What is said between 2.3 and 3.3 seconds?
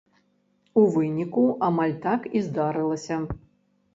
і здарылася.